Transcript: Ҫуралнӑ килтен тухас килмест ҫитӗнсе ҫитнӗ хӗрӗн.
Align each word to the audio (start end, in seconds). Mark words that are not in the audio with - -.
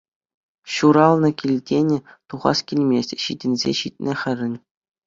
Ҫуралнӑ 0.75 1.29
килтен 1.43 1.89
тухас 2.27 2.59
килмест 2.73 3.11
ҫитӗнсе 3.27 3.71
ҫитнӗ 3.83 4.13
хӗрӗн. 4.25 4.53